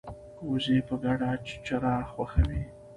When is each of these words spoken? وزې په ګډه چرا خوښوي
وزې 0.47 0.77
په 0.87 0.95
ګډه 1.03 1.29
چرا 1.65 1.95
خوښوي 2.11 2.63